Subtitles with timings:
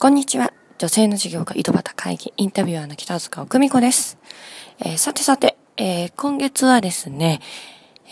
[0.00, 0.52] こんにちは。
[0.78, 4.16] 女性の事業家井戸端会議インタビュアーの北塚奥美子です。
[4.78, 7.40] えー、さてさて、えー、今月はですね、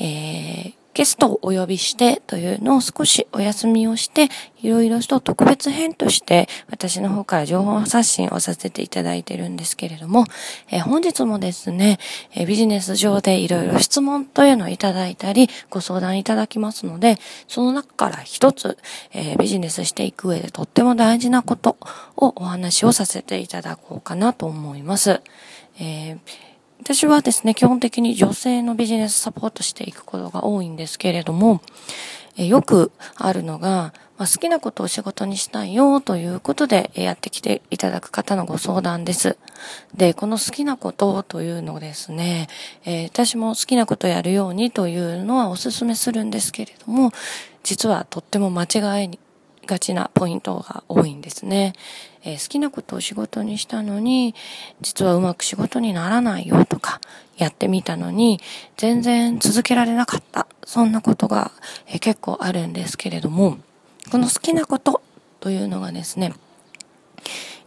[0.00, 4.30] えー、ゲストをお呼びしてというのを少しお休みをして、
[4.62, 10.24] いろいろと特別編として私の方から情報発信をさせていただいてるんですけれども、
[10.70, 11.98] えー、本日もですね、
[12.32, 18.78] えー、ビジネス上でいろいろ質問というのをいただいたり、ご相談いただきますので、その中から一つ、
[19.12, 21.76] えー、ビジネスしていく上でとっても大事なこと
[22.16, 25.20] をお話をさせていただこうかなと思います。
[25.78, 26.45] えー
[26.80, 31.60] 私はですね、基本的に女性のビジネスサポートしていくことが多いんですけれども、
[32.36, 39.36] えよくあるのが、まあ、好きなことを仕事にしたいよということでやってきていただく方のご相談です。
[39.94, 42.48] で、この好きなことというのをですね、
[42.84, 47.10] えー、私も好きなことやるようにというのはお勧めするんですけれども、
[47.62, 49.18] 実はとっても間違い
[49.66, 51.74] がちなポイントが多いんですね。
[52.24, 54.34] えー、好きなことを仕事にしたのに、
[54.80, 57.00] 実はうまく仕事にならないよとか、
[57.36, 58.40] やってみたのに、
[58.76, 60.46] 全然続けられなかった。
[60.64, 61.52] そんなことが、
[61.86, 63.58] えー、結構あるんですけれども、
[64.10, 65.02] この好きなこと
[65.40, 66.32] というのがですね、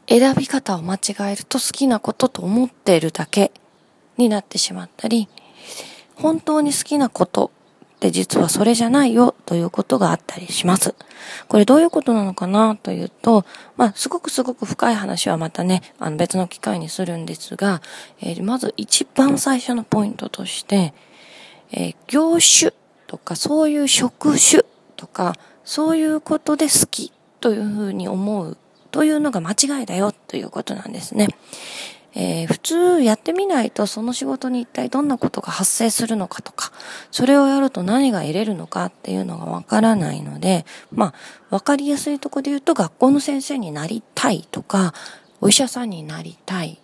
[0.08, 1.00] 選び方を間違
[1.32, 3.52] えると好きなことと思っているだけ
[4.18, 5.28] になってしまったり、
[6.16, 7.52] 本当に好きなこと
[8.00, 10.96] って実はそれじゃないよということがあったりします。
[11.50, 17.82] これどういうことなのかなというと、まあ、すごくすごく深い話はまたね、あの別の機会にするんですが、
[18.22, 20.94] えー、まず一番最初のポイントとして、
[21.72, 22.72] えー、業種
[23.06, 24.64] とかそういう職種
[24.96, 27.12] とかそういうことで好き
[27.42, 28.58] というふうに思う
[28.92, 31.28] というのが間違いだよということなんですね。
[32.16, 36.72] えー、普通やってみないとその仕事に一体どんなことが発生するのかとか、
[37.12, 44.94] それをやると何が得れるのかっていうのがわからないので、まあ、わかりやすいとこで言うと学校の先生になりたいとか、
[45.42, 46.80] お医者さんになりたい、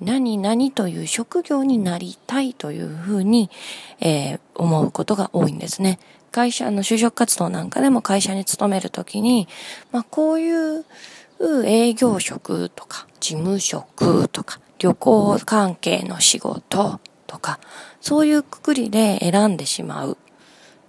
[0.00, 3.50] 何々という職業になりたいというふうに、
[4.00, 6.00] えー、思うことが多いんですね。
[6.32, 9.48] 会社の就職活動なんかでも会社に勤めるときに、
[9.92, 10.84] まあこういう
[11.66, 17.60] 営業職とか事務職とか旅行関係の仕事とか
[18.00, 20.18] そういうくくりで選んでしまう。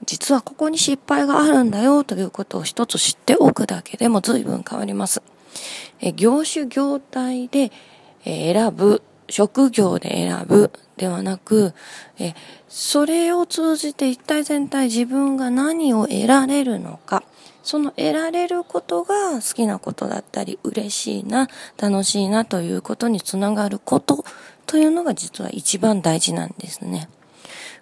[0.05, 5.21] 実はここに失敗があるんだよということを一つ知っておくだけでも随分変わります。
[6.01, 7.71] え業種業態で
[8.25, 11.73] 選ぶ、職業で選ぶではなく、
[12.19, 12.33] え
[12.67, 17.23] それを通じて一体全体自分が何を得られるのか、
[17.63, 21.47] その得られることが好きなことだったり、嬉しいな、
[21.77, 24.25] 楽しいなということにつながること
[24.65, 27.09] というのが実は一番大事なんですね。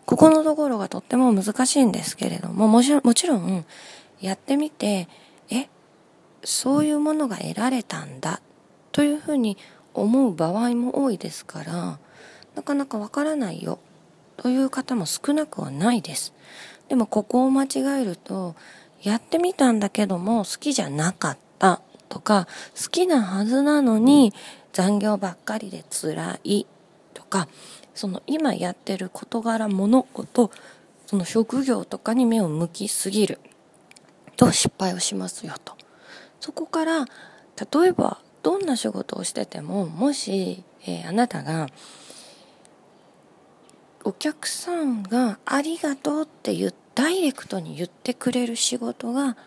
[0.05, 3.65] ここのところがとっても難しいんですけれども、もちろん、もちろん
[4.19, 5.07] やってみて、
[5.49, 5.67] え、
[6.43, 8.41] そういうものが得られたんだ
[8.91, 9.57] というふうに
[9.93, 11.99] 思う場合も多いですから、
[12.55, 13.79] なかなかわからないよ
[14.37, 16.33] という方も少なくはないです。
[16.89, 18.55] でもここを間違えると、
[19.01, 22.47] やってみたんだけども好きじゃなかったとか、
[22.81, 24.33] 好きなはずなのに
[24.73, 26.65] 残業ばっかりで辛い
[27.13, 27.47] とか、
[27.95, 30.51] その今やってる事柄物事、
[31.07, 33.39] その職業とかに目を向きすぎる
[34.35, 35.73] と失敗をしますよと。
[36.39, 41.67] そこから、例えばどんな仕事をしてても、もし、えー、あなたが
[44.03, 49.37] お客さんがありがとうって言っダイレクトに言ってくれる仕事が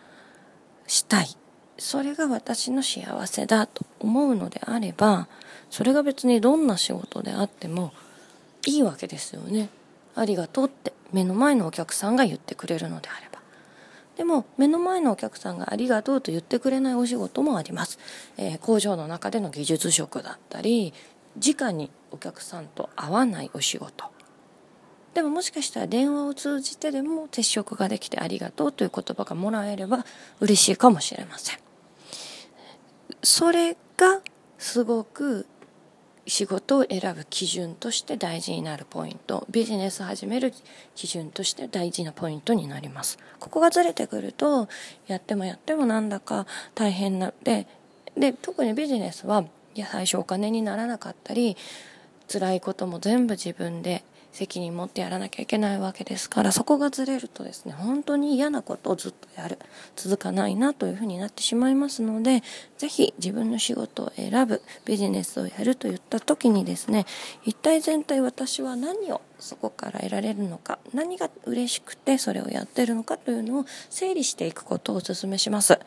[0.87, 1.29] したい。
[1.77, 5.27] それが私の幸せだと思うのであれば
[5.71, 7.93] それが別にどんな仕事であっても
[8.65, 9.69] いいわけですよね。
[10.15, 13.41] ありがとうって目の前のお客さんが言ってくれるのであれば。
[14.17, 17.99] でも目の前のお客さんがありがとうと言ってくれないお仕事もあります、
[18.37, 20.95] えー、工場の中での技術職だったり
[21.37, 24.14] 直にお客さんと会わないお仕事。
[25.15, 30.05] でももしかしたら電話を通じてでも接触ができてありがとうという言葉がもらえれば
[30.41, 31.59] 嬉しいかもしれません。
[33.23, 34.21] それが
[34.59, 35.47] すごく
[36.27, 40.53] 仕事を選ぶ基準として大事になるポイントビジネスを始める
[40.95, 44.69] 基準として大事なポイントになりますここがずれてくると
[45.07, 47.67] やってもやってもなんだか大変なで
[48.17, 49.45] で特にビジネスは
[49.75, 51.57] いや最初お金にならなかったり
[52.33, 54.03] 辛いことも全部自分で
[54.35, 59.61] 責任持ってやらなきゃいけないわけですからそこがずれるとですね本当に嫌なことをずっとやる
[59.95, 62.43] 続かないなというふうになってしまいますので
[62.77, 67.07] 是非自分の仕事を選ぶビジネスをやるといった時にですね
[67.45, 75.79] 一体全体私は何をそこから得られるのか何が嬉しくてそれをやってるのかというのを整理していくことをお勧めします。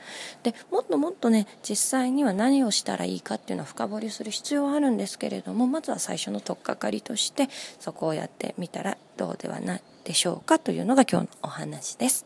[0.44, 12.26] でもっともっとね実際には何をしたらいいかっていうのは深掘りする必要はあるんですけれどもまずは最初の取っかかりとしてそこをやってみたらどうではないでしょうかというのが今日のお話です。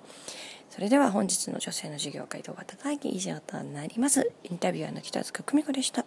[0.69, 4.31] それでは本日の女性の授業会動画高い以上となります。
[4.43, 6.05] インタビュアーの北塚久美子でした。